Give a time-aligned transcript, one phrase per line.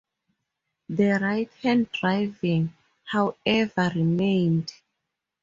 [0.89, 2.73] The right hand driving,
[3.05, 4.73] however, remained.